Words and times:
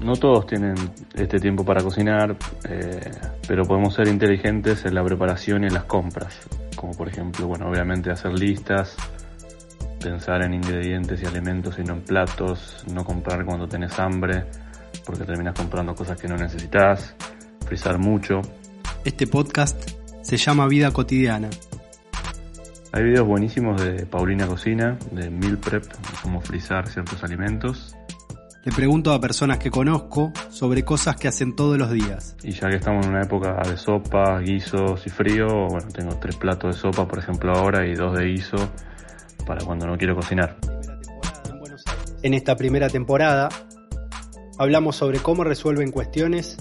No 0.00 0.16
todos 0.16 0.46
tienen 0.46 0.74
este 1.14 1.38
tiempo 1.38 1.64
para 1.64 1.82
cocinar, 1.82 2.34
eh, 2.68 3.10
pero 3.46 3.64
podemos 3.64 3.94
ser 3.94 4.08
inteligentes 4.08 4.86
en 4.86 4.94
la 4.94 5.04
preparación 5.04 5.64
y 5.64 5.66
en 5.66 5.74
las 5.74 5.84
compras. 5.84 6.40
Como 6.74 6.94
por 6.94 7.08
ejemplo, 7.08 7.46
bueno, 7.46 7.68
obviamente 7.68 8.10
hacer 8.10 8.32
listas, 8.32 8.96
pensar 10.02 10.42
en 10.42 10.54
ingredientes 10.54 11.22
y 11.22 11.26
alimentos 11.26 11.78
y 11.78 11.84
no 11.84 11.94
en 11.94 12.00
platos, 12.02 12.84
no 12.92 13.04
comprar 13.04 13.44
cuando 13.44 13.68
tenés 13.68 13.98
hambre, 13.98 14.46
porque 15.04 15.24
terminas 15.24 15.54
comprando 15.54 15.94
cosas 15.94 16.18
que 16.18 16.28
no 16.28 16.36
necesitas, 16.36 17.14
frizar 17.66 17.98
mucho. 17.98 18.40
Este 19.04 19.26
podcast 19.26 19.90
se 20.22 20.36
llama 20.38 20.66
Vida 20.66 20.90
Cotidiana. 20.92 21.50
Hay 22.92 23.04
videos 23.04 23.26
buenísimos 23.26 23.80
de 23.80 24.06
Paulina 24.06 24.46
Cocina, 24.46 24.98
de 25.12 25.30
Meal 25.30 25.58
Prep, 25.58 25.84
cómo 26.22 26.40
frizar 26.40 26.88
ciertos 26.88 27.22
alimentos. 27.22 27.94
Le 28.62 28.72
pregunto 28.72 29.14
a 29.14 29.20
personas 29.20 29.56
que 29.56 29.70
conozco 29.70 30.34
sobre 30.50 30.84
cosas 30.84 31.16
que 31.16 31.28
hacen 31.28 31.56
todos 31.56 31.78
los 31.78 31.90
días. 31.90 32.36
Y 32.42 32.50
ya 32.50 32.68
que 32.68 32.76
estamos 32.76 33.06
en 33.06 33.12
una 33.12 33.22
época 33.22 33.56
de 33.66 33.74
sopa, 33.78 34.38
guisos 34.40 35.06
y 35.06 35.08
frío, 35.08 35.46
bueno, 35.70 35.88
tengo 35.88 36.14
tres 36.16 36.36
platos 36.36 36.76
de 36.76 36.80
sopa, 36.82 37.08
por 37.08 37.18
ejemplo, 37.18 37.54
ahora 37.54 37.86
y 37.86 37.94
dos 37.94 38.18
de 38.18 38.26
guiso 38.26 38.58
para 39.46 39.64
cuando 39.64 39.86
no 39.86 39.96
quiero 39.96 40.14
cocinar. 40.14 40.58
En 42.22 42.34
esta 42.34 42.54
primera 42.54 42.90
temporada 42.90 43.48
hablamos 44.58 44.96
sobre 44.96 45.20
cómo 45.20 45.42
resuelven 45.42 45.90
cuestiones 45.90 46.58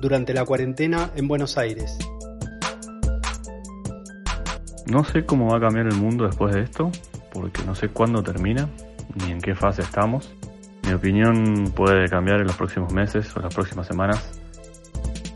durante 0.00 0.34
la 0.34 0.44
cuarentena 0.44 1.12
en 1.14 1.28
Buenos 1.28 1.56
Aires. 1.56 1.96
No 4.86 5.04
sé 5.04 5.24
cómo 5.24 5.48
va 5.48 5.58
a 5.58 5.60
cambiar 5.60 5.86
el 5.86 5.94
mundo 5.94 6.26
después 6.26 6.56
de 6.56 6.62
esto, 6.62 6.90
porque 7.32 7.62
no 7.62 7.76
sé 7.76 7.88
cuándo 7.90 8.20
termina, 8.20 8.68
ni 9.14 9.30
en 9.30 9.40
qué 9.40 9.54
fase 9.54 9.82
estamos. 9.82 10.34
Mi 10.86 10.92
opinión 10.92 11.72
puede 11.74 12.08
cambiar 12.08 12.40
en 12.40 12.46
los 12.46 12.56
próximos 12.56 12.92
meses 12.92 13.34
o 13.36 13.40
las 13.40 13.54
próximas 13.54 13.86
semanas. 13.86 14.40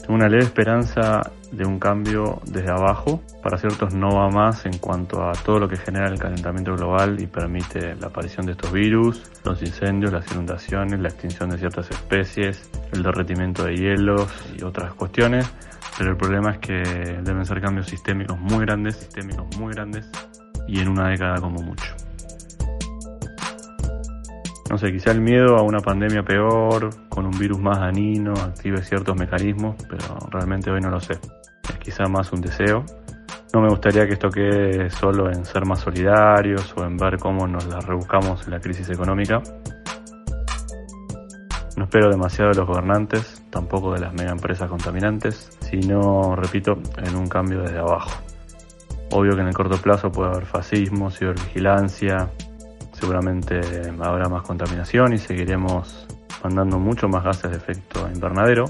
Tengo 0.01 0.15
una 0.15 0.29
leve 0.29 0.45
esperanza 0.45 1.23
de 1.53 1.67
un 1.67 1.78
cambio 1.78 2.41
desde 2.45 2.70
abajo. 2.70 3.23
Para 3.42 3.56
ciertos 3.56 3.95
no 3.95 4.08
va 4.17 4.28
más 4.28 4.67
en 4.67 4.78
cuanto 4.78 5.23
a 5.23 5.33
todo 5.33 5.58
lo 5.58 5.69
que 5.69 5.77
genera 5.77 6.08
el 6.08 6.19
calentamiento 6.19 6.75
global 6.75 7.20
y 7.20 7.27
permite 7.27 7.95
la 7.97 8.08
aparición 8.08 8.45
de 8.47 8.53
estos 8.53 8.73
virus, 8.73 9.23
los 9.45 9.61
incendios, 9.62 10.12
las 10.12 10.31
inundaciones, 10.33 11.00
la 11.00 11.08
extinción 11.08 11.51
de 11.51 11.58
ciertas 11.58 11.91
especies, 11.91 12.70
el 12.92 13.03
derretimiento 13.03 13.64
de 13.64 13.75
hielos 13.75 14.30
y 14.58 14.62
otras 14.62 14.92
cuestiones. 14.95 15.51
Pero 15.97 16.11
el 16.11 16.17
problema 16.17 16.53
es 16.53 16.58
que 16.58 16.83
deben 17.23 17.45
ser 17.45 17.61
cambios 17.61 17.86
sistémicos 17.89 18.39
muy 18.39 18.64
grandes, 18.64 18.97
sistémicos 18.97 19.47
muy 19.58 19.73
grandes 19.73 20.11
y 20.67 20.80
en 20.80 20.89
una 20.89 21.08
década 21.08 21.41
como 21.41 21.61
mucho 21.62 22.08
no 24.70 24.77
sé, 24.77 24.92
quizá 24.92 25.12
el 25.12 25.20
miedo 25.20 25.56
a 25.56 25.62
una 25.62 25.80
pandemia 25.80 26.22
peor, 26.22 26.91
con 27.08 27.24
un 27.24 27.38
virus 27.38 27.58
más 27.58 27.78
dañino, 27.78 28.33
active 28.33 28.83
ciertos 28.83 29.16
mecanismos, 29.16 29.77
pero 29.88 30.19
realmente 30.30 30.70
hoy 30.70 30.80
no 30.80 30.91
lo 30.91 31.00
sé. 31.00 31.14
Es 31.69 31.78
quizá 31.78 32.05
más 32.05 32.30
un 32.33 32.42
deseo. 32.42 32.84
No 33.55 33.62
me 33.62 33.69
gustaría 33.69 34.06
que 34.06 34.12
esto 34.12 34.28
quede 34.28 34.91
solo 34.91 35.30
en 35.30 35.44
ser 35.46 35.64
más 35.64 35.80
solidarios 35.80 36.74
o 36.77 36.84
en 36.84 36.98
ver 36.98 37.19
cómo 37.19 37.46
nos 37.46 37.66
la 37.66 37.80
rebuscamos 37.80 38.44
en 38.44 38.50
la 38.50 38.61
crisis 38.61 38.91
económica. 38.91 39.41
No 41.78 41.84
espero 41.84 42.11
demasiado 42.11 42.50
de 42.50 42.56
los 42.58 42.66
gobernantes, 42.66 43.42
tampoco 43.50 43.94
de 43.94 44.00
las 44.00 44.12
mega 44.12 44.33
empresas 44.33 44.69
contaminantes, 44.69 45.56
sino, 45.61 46.36
repito, 46.36 46.78
en 46.98 47.16
un 47.16 47.28
cambio 47.28 47.62
desde 47.62 47.78
abajo. 47.78 48.11
Obvio 49.12 49.34
que 49.34 49.41
en 49.41 49.48
el 49.48 49.55
corto 49.55 49.80
plazo 49.80 50.12
puede 50.12 50.30
haber 50.30 50.44
fascismo, 50.44 51.11
cibervigilancia, 51.11 52.28
seguramente 52.99 53.61
habrá 54.01 54.29
más 54.29 54.43
contaminación 54.43 55.13
y 55.13 55.19
seguiremos 55.19 56.07
mandando 56.43 56.79
mucho 56.79 57.09
más 57.09 57.25
gases 57.25 57.51
de 57.51 57.57
efecto 57.57 58.09
invernadero. 58.13 58.67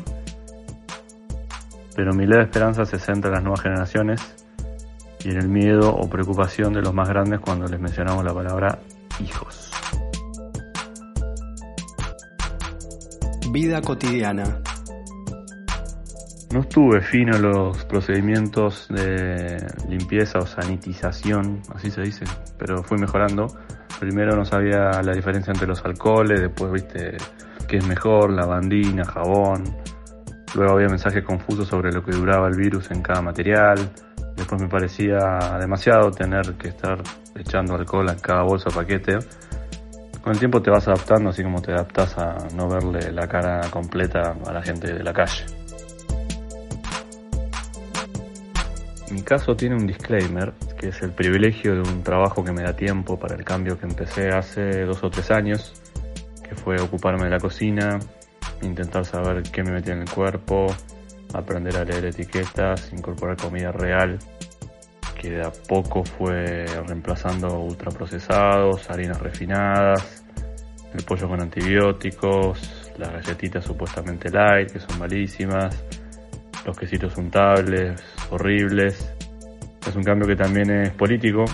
Pero 1.96 2.12
mi 2.12 2.26
leve 2.26 2.44
esperanza 2.44 2.84
se 2.84 2.98
centra 2.98 3.30
en 3.30 3.34
las 3.34 3.42
nuevas 3.42 3.60
generaciones 3.60 4.20
y 5.24 5.30
en 5.30 5.38
el 5.38 5.48
miedo 5.48 5.94
o 5.94 6.08
preocupación 6.08 6.72
de 6.72 6.82
los 6.82 6.94
más 6.94 7.08
grandes 7.08 7.40
cuando 7.40 7.66
les 7.66 7.80
mencionamos 7.80 8.24
la 8.24 8.34
palabra 8.34 8.78
hijos. 9.20 9.72
Vida 13.50 13.80
cotidiana. 13.80 14.60
No 16.52 16.60
estuve 16.60 17.00
fino 17.00 17.36
en 17.36 17.42
los 17.42 17.84
procedimientos 17.84 18.86
de 18.88 19.66
limpieza 19.88 20.38
o 20.38 20.46
sanitización, 20.46 21.60
así 21.74 21.90
se 21.90 22.02
dice, 22.02 22.24
pero 22.58 22.82
fui 22.82 22.98
mejorando 22.98 23.48
Primero 23.98 24.36
no 24.36 24.44
sabía 24.44 25.02
la 25.02 25.12
diferencia 25.12 25.52
entre 25.52 25.66
los 25.66 25.84
alcoholes, 25.84 26.40
después 26.40 26.70
viste 26.70 27.16
qué 27.66 27.78
es 27.78 27.86
mejor, 27.86 28.32
lavandina, 28.32 29.04
jabón. 29.04 29.64
Luego 30.54 30.74
había 30.74 30.88
mensajes 30.88 31.24
confusos 31.24 31.68
sobre 31.68 31.92
lo 31.92 32.04
que 32.04 32.12
duraba 32.12 32.48
el 32.48 32.56
virus 32.56 32.90
en 32.90 33.02
cada 33.02 33.20
material. 33.20 33.90
Después 34.36 34.62
me 34.62 34.68
parecía 34.68 35.18
demasiado 35.60 36.10
tener 36.12 36.54
que 36.54 36.68
estar 36.68 37.02
echando 37.34 37.74
alcohol 37.74 38.08
en 38.08 38.18
cada 38.20 38.42
bolsa 38.42 38.68
o 38.70 38.72
paquete. 38.72 39.18
Con 40.22 40.32
el 40.32 40.38
tiempo 40.38 40.62
te 40.62 40.70
vas 40.70 40.86
adaptando, 40.86 41.30
así 41.30 41.42
como 41.42 41.60
te 41.60 41.72
adaptas 41.72 42.16
a 42.18 42.36
no 42.54 42.68
verle 42.68 43.12
la 43.12 43.26
cara 43.26 43.60
completa 43.70 44.36
a 44.46 44.52
la 44.52 44.62
gente 44.62 44.92
de 44.92 45.02
la 45.02 45.12
calle. 45.12 45.44
Mi 49.10 49.22
caso 49.22 49.56
tiene 49.56 49.74
un 49.74 49.86
disclaimer, 49.86 50.52
que 50.78 50.88
es 50.88 51.02
el 51.02 51.10
privilegio 51.10 51.74
de 51.74 51.80
un 51.80 52.02
trabajo 52.02 52.44
que 52.44 52.52
me 52.52 52.62
da 52.62 52.74
tiempo 52.74 53.18
para 53.18 53.34
el 53.34 53.44
cambio 53.44 53.78
que 53.78 53.86
empecé 53.86 54.30
hace 54.30 54.84
dos 54.84 55.02
o 55.02 55.10
tres 55.10 55.30
años, 55.30 55.74
que 56.48 56.54
fue 56.54 56.80
ocuparme 56.80 57.24
de 57.24 57.30
la 57.30 57.40
cocina, 57.40 57.98
intentar 58.62 59.04
saber 59.04 59.42
qué 59.42 59.62
me 59.62 59.72
metía 59.72 59.94
en 59.94 60.02
el 60.02 60.10
cuerpo, 60.10 60.66
aprender 61.34 61.76
a 61.76 61.84
leer 61.84 62.06
etiquetas, 62.06 62.92
incorporar 62.92 63.36
comida 63.36 63.72
real, 63.72 64.18
que 65.20 65.30
de 65.30 65.42
a 65.42 65.50
poco 65.50 66.04
fue 66.04 66.64
reemplazando 66.86 67.60
ultraprocesados, 67.60 68.88
harinas 68.88 69.20
refinadas, 69.20 70.24
el 70.94 71.02
pollo 71.04 71.28
con 71.28 71.40
antibióticos, 71.40 72.92
las 72.96 73.12
galletitas 73.12 73.64
supuestamente 73.64 74.30
light, 74.30 74.70
que 74.70 74.80
son 74.80 74.98
malísimas, 74.98 75.76
los 76.64 76.76
quesitos 76.76 77.16
untables, 77.16 78.00
horribles. 78.30 79.12
Es 79.88 79.96
un 79.96 80.04
cambio 80.04 80.28
que 80.28 80.36
también 80.36 80.70
es 80.70 80.90
político 80.90 81.46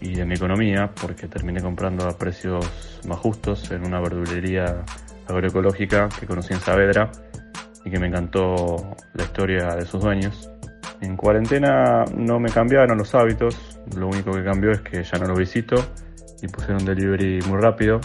y 0.00 0.14
de 0.14 0.24
mi 0.24 0.34
economía, 0.34 0.88
porque 1.00 1.26
terminé 1.26 1.60
comprando 1.60 2.06
a 2.06 2.16
precios 2.16 3.00
más 3.08 3.18
justos 3.18 3.68
en 3.72 3.84
una 3.84 4.00
verdulería 4.00 4.84
agroecológica 5.26 6.08
que 6.08 6.24
conocí 6.24 6.54
en 6.54 6.60
Saavedra 6.60 7.10
y 7.84 7.90
que 7.90 7.98
me 7.98 8.06
encantó 8.06 8.94
la 9.14 9.24
historia 9.24 9.74
de 9.74 9.84
sus 9.86 10.00
dueños. 10.00 10.48
En 11.00 11.16
cuarentena 11.16 12.04
no 12.16 12.38
me 12.38 12.48
cambiaron 12.48 12.96
los 12.96 13.12
hábitos, 13.12 13.80
lo 13.96 14.06
único 14.06 14.30
que 14.30 14.44
cambió 14.44 14.70
es 14.70 14.80
que 14.80 15.02
ya 15.02 15.18
no 15.18 15.26
los 15.26 15.38
visito 15.38 15.74
y 16.42 16.46
pusieron 16.46 16.84
delivery 16.84 17.40
muy 17.48 17.60
rápido. 17.60 18.00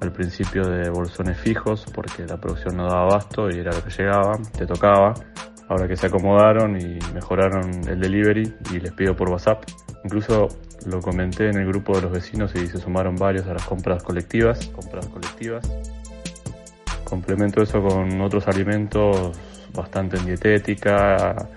Al 0.00 0.10
principio 0.10 0.66
de 0.66 0.88
bolsones 0.88 1.38
fijos 1.38 1.84
porque 1.94 2.24
la 2.26 2.40
producción 2.40 2.78
no 2.78 2.88
daba 2.88 3.02
abasto 3.02 3.50
y 3.50 3.58
era 3.58 3.72
lo 3.72 3.84
que 3.84 3.90
llegaba, 3.90 4.38
te 4.56 4.64
tocaba 4.64 5.12
ahora 5.72 5.88
que 5.88 5.96
se 5.96 6.06
acomodaron 6.06 6.80
y 6.80 6.98
mejoraron 7.12 7.70
el 7.88 8.00
delivery 8.00 8.54
y 8.72 8.80
les 8.80 8.92
pido 8.92 9.16
por 9.16 9.30
WhatsApp. 9.30 9.64
Incluso 10.04 10.48
lo 10.86 11.00
comenté 11.00 11.48
en 11.48 11.58
el 11.58 11.66
grupo 11.66 11.94
de 11.94 12.02
los 12.02 12.12
vecinos 12.12 12.54
y 12.54 12.66
se 12.66 12.78
sumaron 12.78 13.16
varios 13.16 13.46
a 13.46 13.54
las 13.54 13.64
compras 13.64 14.02
colectivas. 14.02 14.66
Compras 14.68 15.06
colectivas. 15.08 15.68
Complemento 17.04 17.62
eso 17.62 17.82
con 17.82 18.20
otros 18.20 18.46
alimentos 18.48 19.32
bastante 19.74 20.16
en 20.18 20.26
dietética 20.26 21.48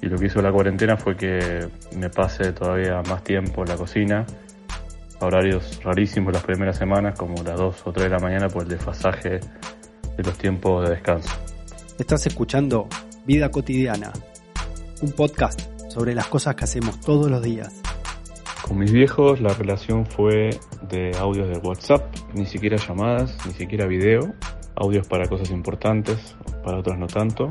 y 0.00 0.06
lo 0.06 0.16
que 0.18 0.26
hizo 0.26 0.40
la 0.40 0.52
cuarentena 0.52 0.96
fue 0.96 1.16
que 1.16 1.68
me 1.96 2.08
pase 2.08 2.52
todavía 2.52 3.02
más 3.08 3.22
tiempo 3.24 3.62
en 3.62 3.68
la 3.68 3.76
cocina. 3.76 4.26
Horarios 5.20 5.80
rarísimos 5.82 6.32
las 6.32 6.44
primeras 6.44 6.76
semanas, 6.76 7.18
como 7.18 7.42
las 7.42 7.58
2 7.58 7.82
o 7.86 7.92
3 7.92 8.04
de 8.04 8.10
la 8.10 8.18
mañana 8.20 8.48
por 8.48 8.62
el 8.62 8.68
desfasaje 8.68 9.40
de 10.16 10.22
los 10.22 10.38
tiempos 10.38 10.84
de 10.84 10.94
descanso. 10.94 11.30
Estás 11.98 12.26
escuchando 12.26 12.88
Vida 13.28 13.50
Cotidiana, 13.50 14.10
un 15.02 15.12
podcast 15.12 15.60
sobre 15.90 16.14
las 16.14 16.28
cosas 16.28 16.54
que 16.54 16.64
hacemos 16.64 16.98
todos 16.98 17.30
los 17.30 17.42
días. 17.42 17.82
Con 18.62 18.78
mis 18.78 18.90
viejos 18.90 19.42
la 19.42 19.52
relación 19.52 20.06
fue 20.06 20.48
de 20.88 21.14
audios 21.14 21.46
de 21.50 21.58
WhatsApp, 21.58 22.06
ni 22.32 22.46
siquiera 22.46 22.78
llamadas, 22.78 23.36
ni 23.46 23.52
siquiera 23.52 23.86
video, 23.86 24.32
audios 24.76 25.06
para 25.08 25.28
cosas 25.28 25.50
importantes, 25.50 26.36
para 26.64 26.78
otras 26.78 26.98
no 26.98 27.06
tanto. 27.06 27.48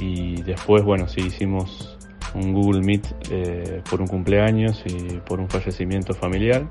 Y 0.00 0.42
después, 0.42 0.82
bueno, 0.82 1.06
sí 1.06 1.20
hicimos 1.20 1.96
un 2.34 2.52
Google 2.52 2.80
Meet 2.82 3.06
eh, 3.30 3.82
por 3.88 4.00
un 4.00 4.08
cumpleaños 4.08 4.82
y 4.84 5.18
por 5.18 5.38
un 5.38 5.48
fallecimiento 5.48 6.12
familiar. 6.12 6.66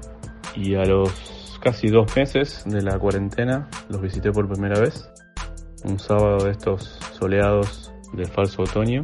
Y 0.54 0.76
a 0.76 0.84
los 0.84 1.58
casi 1.62 1.88
dos 1.88 2.14
meses 2.14 2.62
de 2.66 2.82
la 2.82 3.00
cuarentena 3.00 3.70
los 3.88 4.02
visité 4.02 4.34
por 4.34 4.50
primera 4.50 4.82
vez. 4.82 5.10
Un 5.86 5.98
sábado 5.98 6.44
de 6.44 6.52
estos 6.52 7.00
soleados 7.20 7.94
de 8.14 8.26
falso 8.26 8.64
otoño 8.64 9.04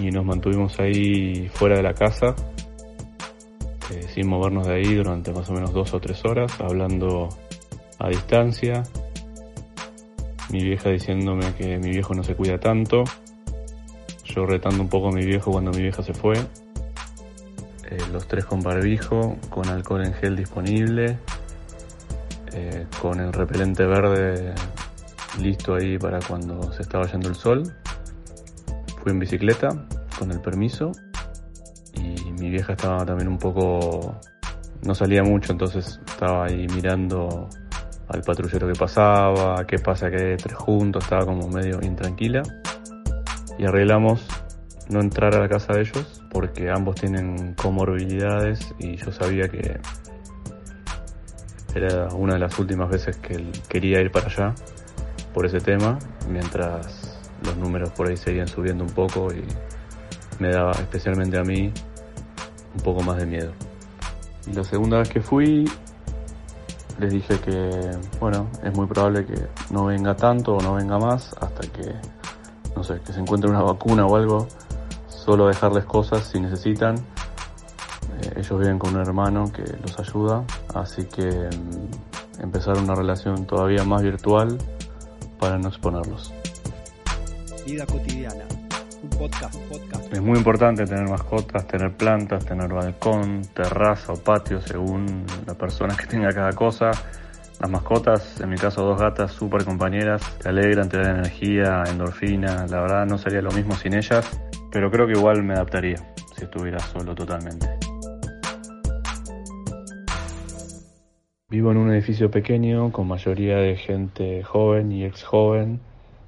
y 0.00 0.10
nos 0.10 0.24
mantuvimos 0.24 0.78
ahí 0.80 1.48
fuera 1.52 1.76
de 1.76 1.82
la 1.82 1.94
casa 1.94 2.34
eh, 3.90 4.06
sin 4.14 4.28
movernos 4.28 4.66
de 4.66 4.74
ahí 4.74 4.94
durante 4.94 5.32
más 5.32 5.48
o 5.50 5.52
menos 5.52 5.72
dos 5.72 5.92
o 5.94 6.00
tres 6.00 6.24
horas 6.24 6.60
hablando 6.60 7.28
a 7.98 8.08
distancia. 8.08 8.82
Mi 10.50 10.64
vieja 10.64 10.90
diciéndome 10.90 11.54
que 11.54 11.78
mi 11.78 11.90
viejo 11.90 12.14
no 12.14 12.24
se 12.24 12.34
cuida 12.34 12.58
tanto, 12.58 13.04
yo 14.24 14.46
retando 14.46 14.82
un 14.82 14.88
poco 14.88 15.08
a 15.08 15.12
mi 15.12 15.24
viejo 15.24 15.52
cuando 15.52 15.70
mi 15.70 15.82
vieja 15.82 16.02
se 16.02 16.12
fue, 16.12 16.38
eh, 16.38 17.98
los 18.12 18.26
tres 18.26 18.44
con 18.44 18.60
barbijo, 18.60 19.36
con 19.48 19.68
alcohol 19.68 20.04
en 20.04 20.14
gel 20.14 20.36
disponible, 20.36 21.18
eh, 22.52 22.86
con 23.00 23.20
el 23.20 23.32
repelente 23.32 23.84
verde 23.84 24.54
listo 25.38 25.74
ahí 25.74 25.98
para 25.98 26.18
cuando 26.20 26.72
se 26.72 26.82
estaba 26.82 27.06
yendo 27.06 27.28
el 27.28 27.34
sol. 27.34 27.62
Fui 29.02 29.12
en 29.12 29.18
bicicleta 29.18 29.68
con 30.18 30.30
el 30.30 30.40
permiso 30.40 30.92
y 31.94 32.32
mi 32.32 32.50
vieja 32.50 32.72
estaba 32.72 33.04
también 33.04 33.28
un 33.28 33.38
poco, 33.38 34.18
no 34.82 34.94
salía 34.94 35.22
mucho, 35.22 35.52
entonces 35.52 36.00
estaba 36.06 36.46
ahí 36.46 36.66
mirando 36.68 37.48
al 38.08 38.22
patrullero 38.22 38.66
que 38.66 38.78
pasaba, 38.78 39.64
qué 39.66 39.78
pasa 39.78 40.10
que 40.10 40.36
tres 40.36 40.54
juntos, 40.54 41.04
estaba 41.04 41.24
como 41.24 41.48
medio 41.48 41.80
intranquila. 41.82 42.42
Y 43.58 43.64
arreglamos 43.64 44.26
no 44.88 45.00
entrar 45.00 45.34
a 45.36 45.40
la 45.40 45.48
casa 45.48 45.74
de 45.74 45.82
ellos 45.82 46.22
porque 46.30 46.70
ambos 46.70 46.96
tienen 46.96 47.54
comorbilidades 47.54 48.74
y 48.78 48.96
yo 48.96 49.12
sabía 49.12 49.48
que 49.48 49.80
era 51.74 52.08
una 52.14 52.34
de 52.34 52.40
las 52.40 52.58
últimas 52.58 52.90
veces 52.90 53.16
que 53.18 53.34
él 53.34 53.52
quería 53.68 54.00
ir 54.00 54.10
para 54.10 54.26
allá 54.26 54.54
por 55.32 55.46
ese 55.46 55.60
tema, 55.60 55.98
mientras 56.28 57.18
los 57.44 57.56
números 57.56 57.90
por 57.90 58.08
ahí 58.08 58.16
seguían 58.16 58.48
subiendo 58.48 58.84
un 58.84 58.90
poco 58.90 59.32
y 59.32 59.44
me 60.38 60.50
daba 60.50 60.72
especialmente 60.72 61.38
a 61.38 61.44
mí 61.44 61.72
un 62.74 62.80
poco 62.82 63.02
más 63.02 63.18
de 63.18 63.26
miedo. 63.26 63.52
Y 64.46 64.52
la 64.54 64.64
segunda 64.64 64.98
vez 64.98 65.08
que 65.08 65.20
fui 65.20 65.70
les 66.98 67.12
dije 67.12 67.38
que, 67.40 67.96
bueno, 68.18 68.48
es 68.62 68.74
muy 68.74 68.86
probable 68.86 69.24
que 69.24 69.46
no 69.70 69.86
venga 69.86 70.14
tanto 70.16 70.56
o 70.56 70.60
no 70.60 70.74
venga 70.74 70.98
más 70.98 71.34
hasta 71.40 71.62
que, 71.68 71.94
no 72.76 72.84
sé, 72.84 73.00
que 73.04 73.12
se 73.12 73.20
encuentre 73.20 73.48
una 73.48 73.62
vacuna 73.62 74.06
o 74.06 74.16
algo, 74.16 74.48
solo 75.08 75.46
dejarles 75.46 75.84
cosas 75.84 76.26
si 76.26 76.40
necesitan. 76.40 76.96
Eh, 76.96 78.32
ellos 78.36 78.58
viven 78.58 78.78
con 78.78 78.94
un 78.94 79.00
hermano 79.00 79.50
que 79.50 79.62
los 79.82 79.98
ayuda, 79.98 80.44
así 80.74 81.04
que 81.04 81.24
mm, 81.26 82.42
empezar 82.42 82.76
una 82.76 82.94
relación 82.94 83.46
todavía 83.46 83.84
más 83.84 84.02
virtual 84.02 84.58
para 85.40 85.58
no 85.58 85.68
exponerlos. 85.68 86.32
Vida 87.66 87.86
cotidiana. 87.86 88.44
Un 89.02 89.10
podcast, 89.10 89.56
podcast. 89.68 90.12
Es 90.12 90.20
muy 90.20 90.36
importante 90.36 90.84
tener 90.84 91.08
mascotas, 91.08 91.66
tener 91.66 91.96
plantas, 91.96 92.44
tener 92.44 92.68
balcón, 92.68 93.42
terraza 93.54 94.12
o 94.12 94.16
patio 94.16 94.60
según 94.60 95.24
la 95.46 95.54
persona 95.54 95.96
que 95.96 96.06
tenga 96.06 96.32
cada 96.32 96.52
cosa. 96.52 96.90
Las 97.60 97.70
mascotas, 97.70 98.40
en 98.40 98.50
mi 98.50 98.56
caso 98.56 98.82
dos 98.82 99.00
gatas 99.00 99.32
súper 99.32 99.64
compañeras, 99.64 100.22
te 100.38 100.50
alegran, 100.50 100.88
te 100.88 100.98
dan 100.98 101.16
energía, 101.20 101.82
endorfina. 101.86 102.66
La 102.68 102.80
verdad 102.82 103.06
no 103.06 103.16
sería 103.16 103.40
lo 103.40 103.52
mismo 103.52 103.74
sin 103.74 103.94
ellas, 103.94 104.26
pero 104.70 104.90
creo 104.90 105.06
que 105.06 105.14
igual 105.14 105.42
me 105.42 105.54
adaptaría 105.54 105.96
si 106.36 106.44
estuviera 106.44 106.78
solo 106.78 107.14
totalmente. 107.14 107.89
Vivo 111.50 111.72
en 111.72 111.78
un 111.78 111.92
edificio 111.92 112.30
pequeño 112.30 112.92
con 112.92 113.08
mayoría 113.08 113.56
de 113.56 113.74
gente 113.74 114.44
joven 114.44 114.92
y 114.92 115.04
ex 115.04 115.24
joven, 115.24 115.80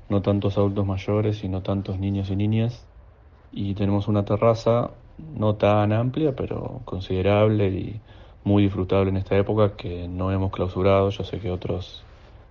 no 0.09 0.21
tantos 0.21 0.59
adultos 0.59 0.85
mayores 0.85 1.45
y 1.45 1.49
no 1.49 1.63
tantos 1.63 2.01
niños 2.01 2.29
y 2.31 2.35
niñas. 2.35 2.85
Y 3.53 3.75
tenemos 3.75 4.09
una 4.09 4.25
terraza 4.25 4.91
no 5.37 5.55
tan 5.55 5.93
amplia, 5.93 6.35
pero 6.35 6.81
considerable 6.85 7.69
y 7.69 8.01
muy 8.43 8.65
disfrutable 8.65 9.11
en 9.11 9.17
esta 9.17 9.39
época 9.39 9.77
que 9.77 10.09
no 10.09 10.33
hemos 10.33 10.51
clausurado. 10.51 11.11
Yo 11.11 11.23
sé 11.23 11.39
que 11.39 11.53
otros 11.53 12.03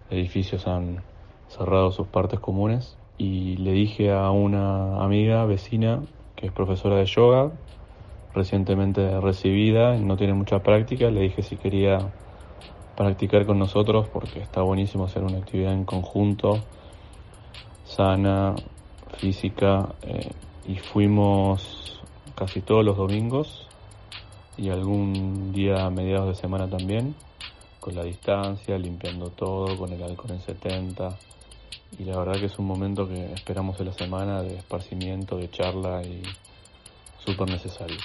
edificios 0.10 0.66
han 0.66 1.04
cerrado 1.50 1.92
sus 1.92 2.08
partes 2.08 2.40
comunes. 2.40 2.96
Y 3.18 3.58
le 3.58 3.74
dije 3.74 4.14
a 4.14 4.32
una 4.32 5.04
amiga 5.04 5.44
vecina 5.44 6.04
que 6.38 6.46
es 6.46 6.54
profesora 6.54 6.96
de 6.96 7.06
yoga, 7.06 7.52
recientemente 8.34 9.20
recibida 9.20 9.98
y 9.98 10.06
no 10.06 10.16
tiene 10.16 10.34
mucha 10.34 10.64
práctica, 10.64 11.12
le 11.12 11.20
dije 11.20 11.42
si 11.42 11.58
quería 11.58 12.14
practicar 13.02 13.48
con 13.48 13.58
nosotros 13.58 14.08
porque 14.10 14.40
está 14.40 14.62
buenísimo 14.62 15.06
hacer 15.06 15.24
una 15.24 15.40
actividad 15.40 15.74
en 15.74 15.86
conjunto, 15.86 16.60
sana, 17.84 18.54
física, 19.18 19.96
eh, 20.04 20.30
y 20.68 20.76
fuimos 20.76 22.00
casi 22.36 22.62
todos 22.62 22.86
los 22.86 22.96
domingos 22.98 23.68
y 24.56 24.70
algún 24.70 25.52
día 25.52 25.86
a 25.86 25.90
mediados 25.90 26.28
de 26.28 26.36
semana 26.36 26.70
también, 26.70 27.16
con 27.80 27.96
la 27.96 28.04
distancia, 28.04 28.78
limpiando 28.78 29.32
todo, 29.32 29.76
con 29.78 29.92
el 29.92 30.04
alcohol 30.04 30.34
en 30.34 30.42
70. 30.42 31.18
Y 31.98 32.04
la 32.04 32.20
verdad 32.20 32.40
que 32.40 32.46
es 32.46 32.60
un 32.60 32.68
momento 32.68 33.08
que 33.08 33.34
esperamos 33.34 33.80
en 33.80 33.88
la 33.88 33.94
semana 33.94 34.44
de 34.44 34.58
esparcimiento, 34.58 35.38
de 35.38 35.50
charla 35.50 36.04
y 36.04 36.22
súper 37.26 37.50
necesario. 37.50 37.98